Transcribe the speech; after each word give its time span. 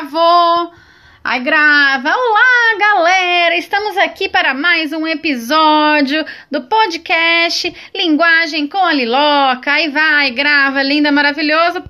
gravou. 0.00 0.72
Aí 1.22 1.40
grava. 1.40 2.08
Olá, 2.08 2.78
galera! 2.78 3.54
Estamos 3.56 3.98
aqui 3.98 4.30
para 4.30 4.54
mais 4.54 4.90
um 4.94 5.06
episódio 5.06 6.24
do 6.50 6.62
podcast 6.62 7.74
Linguagem 7.94 8.66
com 8.66 8.78
a 8.78 8.94
Liloca. 8.94 9.70
Aí 9.70 9.90
vai, 9.90 10.30
grava, 10.30 10.82
linda, 10.82 11.12
maravilhosa. 11.12 11.78